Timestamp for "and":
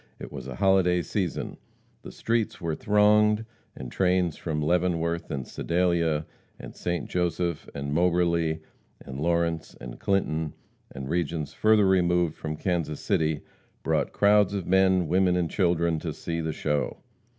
3.75-3.91, 5.29-5.47, 6.59-6.75, 7.75-7.93, 9.05-9.19, 9.79-9.99, 10.91-11.07, 15.35-15.51